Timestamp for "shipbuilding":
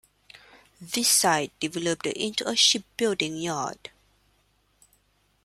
2.55-3.37